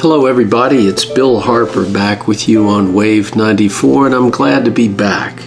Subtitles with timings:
[0.00, 0.86] Hello, everybody.
[0.86, 5.42] It's Bill Harper back with you on Wave 94, and I'm glad to be back.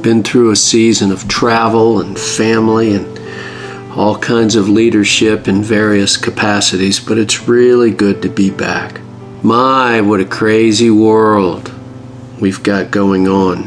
[0.00, 6.16] Been through a season of travel and family and all kinds of leadership in various
[6.16, 9.02] capacities, but it's really good to be back.
[9.42, 11.70] My, what a crazy world
[12.40, 13.64] we've got going on.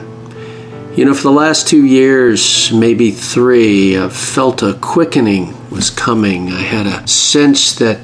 [0.95, 6.51] You know, for the last two years, maybe three, I've felt a quickening was coming.
[6.51, 7.99] I had a sense that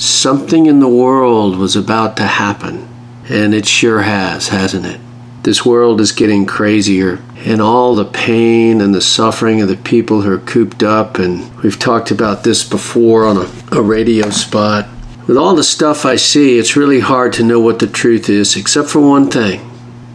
[0.00, 2.88] Something in the world was about to happen,
[3.28, 4.98] and it sure has, hasn't it?
[5.42, 10.22] This world is getting crazier, and all the pain and the suffering of the people
[10.22, 14.88] who are cooped up, and we've talked about this before on a, a radio spot.
[15.26, 18.56] With all the stuff I see, it's really hard to know what the truth is,
[18.56, 19.60] except for one thing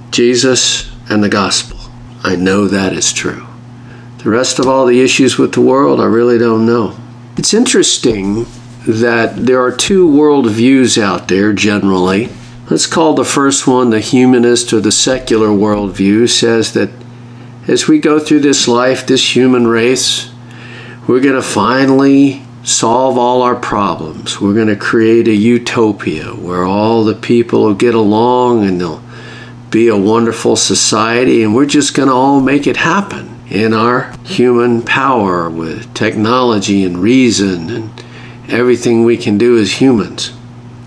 [0.09, 1.77] Jesus and the gospel.
[2.23, 3.45] I know that is true.
[4.17, 6.97] The rest of all the issues with the world, I really don't know.
[7.37, 8.47] It's interesting
[8.87, 12.29] that there are two worldviews out there generally.
[12.69, 16.89] Let's call the first one the humanist or the secular worldview, says that
[17.67, 20.31] as we go through this life, this human race,
[21.07, 24.41] we're going to finally solve all our problems.
[24.41, 29.03] We're going to create a utopia where all the people will get along and they'll
[29.69, 34.15] be a wonderful society, and we're just going to all make it happen in our
[34.23, 37.94] human power with technology and reason and
[38.49, 40.35] everything we can do as humans.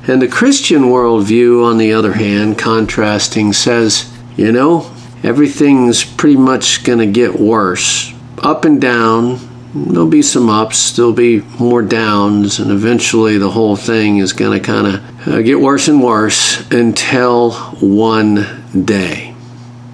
[0.06, 4.91] And the Christian worldview, on the other hand, contrasting, says, you know,
[5.23, 8.14] everything's pretty much going to get worse.
[8.39, 9.39] Up and down,
[9.75, 14.59] there'll be some ups, there'll be more downs, and eventually the whole thing is going
[14.59, 19.34] to kind of uh, get worse and worse until one day.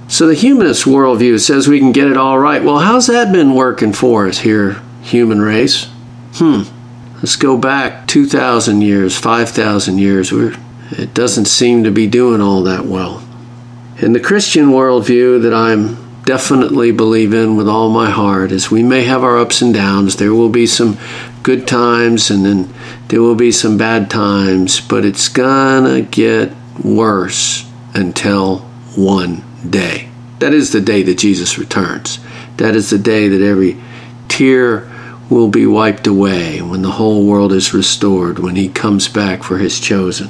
[0.07, 2.63] So the humanist worldview says we can get it all right.
[2.63, 5.89] Well, how's that been working for us here, human race?
[6.35, 6.63] Hmm.
[7.25, 10.31] Let's go back 2,000 years, 5,000 years.
[10.31, 10.55] We're,
[10.91, 13.27] it doesn't seem to be doing all that well.
[13.97, 18.83] In the Christian worldview that I'm definitely believe in with all my heart is we
[18.83, 20.17] may have our ups and downs.
[20.17, 20.99] There will be some
[21.43, 22.75] good times and then
[23.09, 26.53] there will be some bad times, but it's gonna get
[26.85, 28.59] worse until
[28.97, 30.11] one day.
[30.41, 32.19] That is the day that Jesus returns.
[32.59, 33.81] That is the day that every
[34.29, 34.91] tear
[35.31, 39.59] will be wiped away when the whole world is restored, when He comes back for
[39.59, 40.29] His chosen.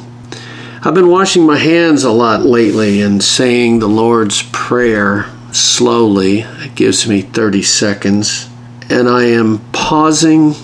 [0.82, 6.41] I've been washing my hands a lot lately and saying the Lord's Prayer slowly.
[6.41, 8.49] It gives me 30 seconds.
[8.91, 10.55] And I am pausing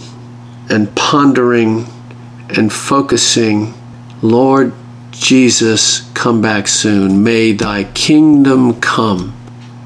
[0.68, 1.86] and pondering
[2.50, 3.74] and focusing
[4.22, 4.74] Lord
[5.12, 7.22] Jesus, come back soon.
[7.22, 9.34] May thy kingdom come.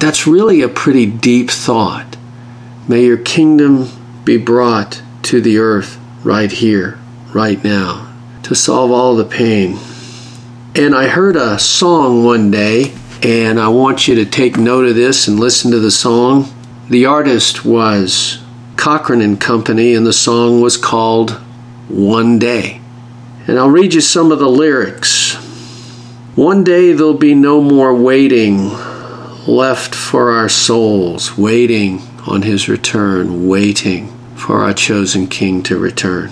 [0.01, 2.17] That's really a pretty deep thought.
[2.89, 3.89] May your kingdom
[4.25, 6.99] be brought to the earth right here,
[7.35, 8.13] right now,
[8.43, 9.79] to solve all the pain.
[10.75, 14.95] And I heard a song one day, and I want you to take note of
[14.95, 16.53] this and listen to the song.
[16.89, 18.43] The artist was
[18.77, 21.33] Cochren and Company, and the song was called
[21.89, 22.81] One Day.
[23.47, 25.35] And I'll read you some of the lyrics.
[26.35, 28.71] One day there'll be no more waiting
[29.47, 36.31] left for our souls, waiting on his return, waiting for our chosen King to return.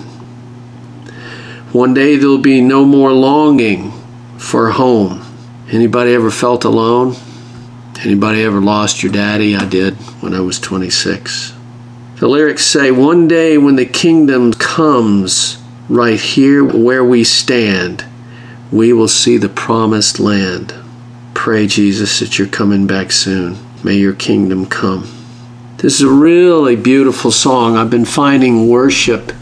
[1.71, 3.91] One day there'll be no more longing
[4.37, 5.25] for home.
[5.71, 7.15] Anybody ever felt alone?
[8.03, 9.55] Anybody ever lost your daddy?
[9.55, 11.53] I did when I was 26.
[12.17, 15.57] The lyrics say, One day when the kingdom comes,
[15.89, 18.05] right here where we stand,
[18.71, 20.73] we will see the promised land.
[21.33, 23.57] Pray, Jesus, that you're coming back soon.
[23.83, 25.07] May your kingdom come.
[25.83, 27.75] This is a really beautiful song.
[27.75, 29.33] I've been finding worship.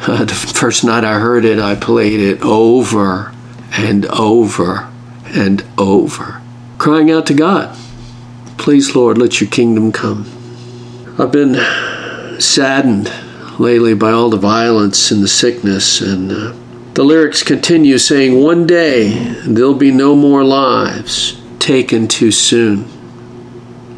[0.00, 3.34] Uh, the first night I heard it, I played it over
[3.72, 4.88] and over
[5.26, 6.40] and over,
[6.78, 7.76] crying out to God,
[8.56, 10.24] Please, Lord, let your kingdom come.
[11.18, 11.56] I've been
[12.40, 13.12] saddened
[13.58, 16.54] lately by all the violence and the sickness, and uh,
[16.94, 22.86] the lyrics continue saying, One day there'll be no more lives taken too soon.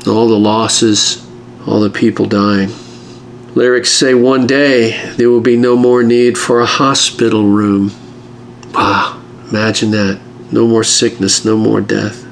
[0.05, 1.22] All the losses
[1.67, 2.71] all the people dying.
[3.55, 7.93] Lyrics say one day there will be no more need for a hospital room.
[8.73, 10.21] Wow, imagine that.
[10.51, 12.25] No more sickness, no more death.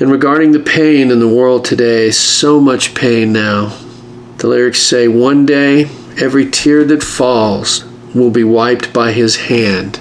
[0.00, 3.78] And regarding the pain in the world today, so much pain now.
[4.38, 5.84] The lyrics say one day
[6.20, 7.84] every tear that falls
[8.14, 10.00] will be wiped by his hand.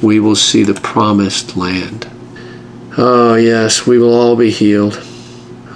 [0.00, 2.08] We will see the promised land.
[2.96, 5.04] Oh, yes, we will all be healed.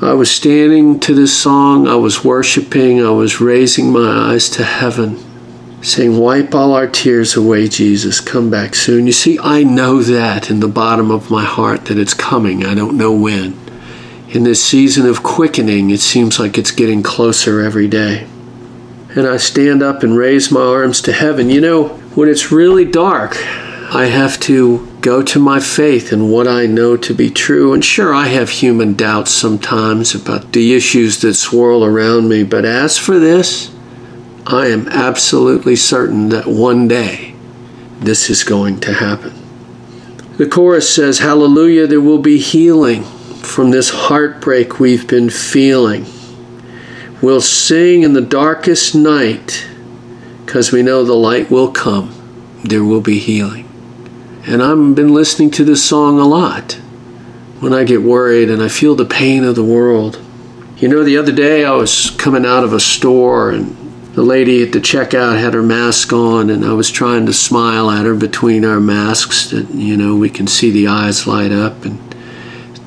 [0.02, 4.64] I was standing to this song, I was worshiping, I was raising my eyes to
[4.64, 5.16] heaven.
[5.81, 8.20] saying, Wipe all our tears away, Jesus.
[8.20, 9.06] Come back soon.
[9.06, 12.66] You see, I know that in the bottom of my heart that it's coming.
[12.66, 13.56] I don't know when.
[14.28, 18.26] In this season of quickening, it seems like it's getting closer every day.
[19.14, 21.49] And I stand up and raise my arms to heaven.
[21.49, 23.37] You know, when it's really dark,
[23.94, 27.75] I have to go to my faith and what I know to be true.
[27.75, 32.44] And sure, I have human doubts sometimes about the issues that swirl around me.
[32.44, 33.75] But as for this,
[34.46, 37.34] I am absolutely certain that one day
[37.99, 39.34] this is going to happen.
[40.38, 46.06] The chorus says, Hallelujah, there will be healing from this heartbreak we've been feeling.
[47.20, 49.66] We'll sing in the darkest night
[50.44, 52.14] because we know the light will come.
[52.64, 53.62] There will be healing.
[54.44, 56.73] And I've been listening to this song a lot
[57.61, 60.21] when I get worried and I feel the pain of the world.
[60.79, 63.77] You know, the other day I was coming out of a store and
[64.15, 67.89] the lady at the checkout had her mask on and I was trying to smile
[67.89, 71.85] at her between our masks that, you know, we can see the eyes light up
[71.85, 72.00] and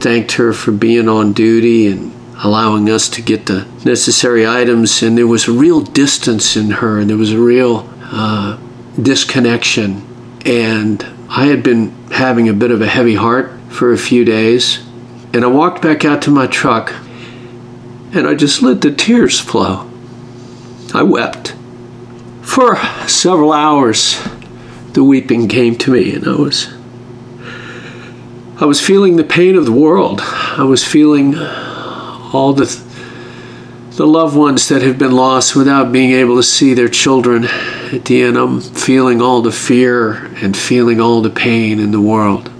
[0.02, 2.14] thanked her for being on duty and
[2.44, 5.02] allowing us to get the necessary items.
[5.02, 8.60] And there was a real distance in her and there was a real uh,
[9.02, 10.06] disconnection.
[10.46, 14.86] And I had been having a bit of a heavy heart for a few days.
[15.34, 16.94] And I walked back out to my truck
[18.16, 19.90] and I just let the tears flow.
[20.94, 21.56] I wept.
[22.42, 22.78] For
[23.08, 24.18] several hours,
[24.94, 26.74] the weeping came to me, and I was.
[28.58, 30.22] I was feeling the pain of the world.
[30.22, 32.68] I was feeling all the
[33.96, 38.04] the loved ones that have been lost without being able to see their children at
[38.06, 38.36] the end.
[38.36, 42.52] I'm feeling all the fear and feeling all the pain in the world.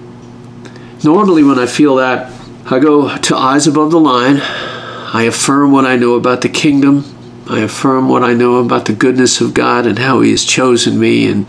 [1.04, 2.32] Normally, when I feel that,
[2.70, 4.38] I go to Eyes Above the Line.
[4.40, 7.04] I affirm what I know about the kingdom.
[7.48, 10.98] I affirm what I know about the goodness of God and how He has chosen
[10.98, 11.46] me and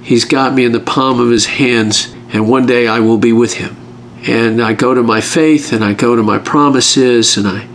[0.00, 3.32] He's got me in the palm of His hands, and one day I will be
[3.32, 3.76] with Him.
[4.26, 7.68] And I go to my faith and I go to my promises and I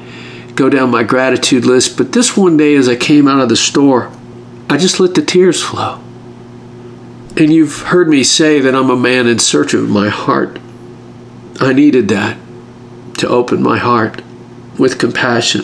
[0.59, 1.97] go down my gratitude list.
[1.97, 4.11] But this one day, as I came out of the store,
[4.69, 6.01] I just let the tears flow.
[7.37, 10.59] And you've heard me say that I'm a man in search of my heart.
[11.61, 12.37] I needed that
[13.19, 14.21] to open my heart
[14.77, 15.63] with compassion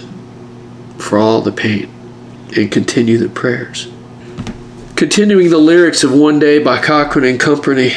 [0.98, 1.92] for all the pain
[2.56, 3.90] and continue the prayers.
[4.96, 7.90] Continuing the lyrics of One Day by Cochren and Company,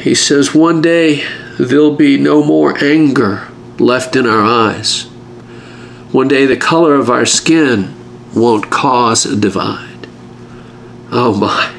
[0.00, 1.22] he says, One day
[1.58, 3.48] there'll be no more anger
[3.78, 5.06] left in our eyes.
[6.16, 7.94] One day the color of our skin
[8.34, 10.08] won't cause a divide.
[11.12, 11.74] Oh my.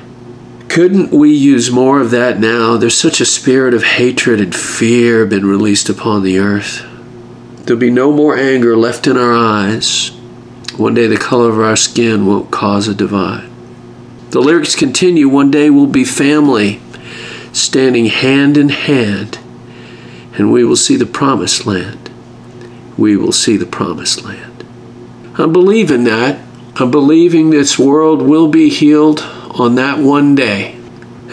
[0.69, 2.77] Couldn't we use more of that now?
[2.77, 6.85] There's such a spirit of hatred and fear been released upon the earth.
[7.63, 10.09] There'll be no more anger left in our eyes.
[10.77, 13.49] One day the color of our skin won't cause a divide.
[14.29, 16.79] The lyrics continue one day we'll be family,
[17.53, 19.39] standing hand in hand,
[20.33, 22.06] and we will see the promised land.
[22.97, 24.65] We will see the promised land.
[25.35, 26.39] I'm believing that.
[26.75, 30.73] I'm believing this world will be healed on that one day.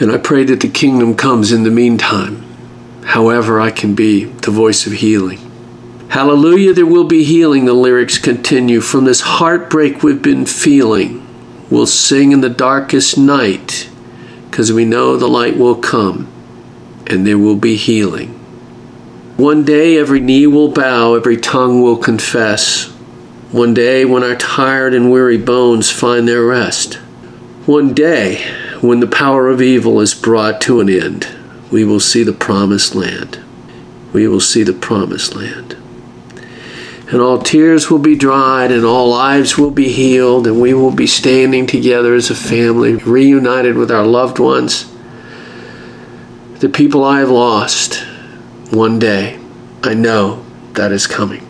[0.00, 2.42] And I pray that the kingdom comes in the meantime,
[3.04, 5.38] however, I can be the voice of healing.
[6.08, 8.80] Hallelujah, there will be healing, the lyrics continue.
[8.80, 11.26] From this heartbreak we've been feeling,
[11.70, 13.88] we'll sing in the darkest night,
[14.50, 16.28] because we know the light will come
[17.06, 18.43] and there will be healing.
[19.36, 22.86] One day every knee will bow, every tongue will confess.
[23.50, 26.94] One day when our tired and weary bones find their rest.
[27.66, 28.44] One day
[28.80, 31.28] when the power of evil is brought to an end,
[31.70, 33.40] we will see the promised land.
[34.12, 35.76] We will see the promised land
[37.14, 40.90] and all tears will be dried, and all lives will be healed, and we will
[40.90, 44.90] be standing together as a family, reunited with our loved ones,
[46.58, 48.04] the people I have lost.
[48.74, 49.38] One day,
[49.84, 51.46] I know that is coming.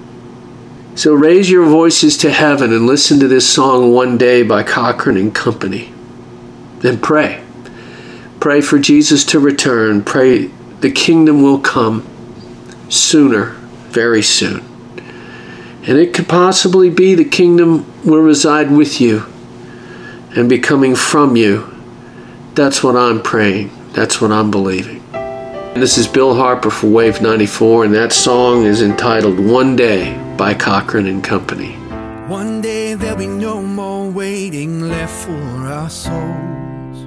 [0.95, 5.19] So raise your voices to heaven and listen to this song One Day by Cochren
[5.19, 5.93] and Company.
[6.85, 7.43] And pray.
[8.41, 10.05] Pray for Jesus to return.
[10.05, 10.51] Pray
[10.81, 12.07] the kingdom will come
[12.91, 13.53] sooner,
[13.89, 14.63] very soon.
[15.87, 19.25] And it could possibly be the kingdom will reside with you
[20.37, 21.75] and be coming from you.
[22.55, 23.71] That's what I'm praying.
[23.93, 25.04] That's what I'm believing.
[25.75, 30.55] This is Bill Harper for Wave 94, and that song is entitled One Day by
[30.55, 31.73] Cochren and Company.
[32.29, 36.99] One day there'll be no more waiting left for our souls.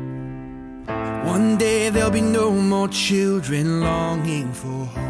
[1.25, 5.06] One day there'll be no more children longing for home.